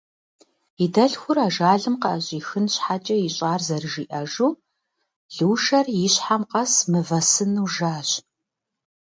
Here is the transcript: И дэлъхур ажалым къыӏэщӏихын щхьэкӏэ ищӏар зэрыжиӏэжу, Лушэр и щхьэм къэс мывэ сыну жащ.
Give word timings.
И 0.83 0.87
дэлъхур 0.93 1.37
ажалым 1.47 1.95
къыӏэщӏихын 2.01 2.65
щхьэкӏэ 2.73 3.15
ищӏар 3.27 3.61
зэрыжиӏэжу, 3.67 4.49
Лушэр 5.35 5.85
и 6.01 6.07
щхьэм 6.13 6.43
къэс 6.51 6.73
мывэ 6.91 7.19
сыну 7.31 7.67
жащ. 7.73 8.09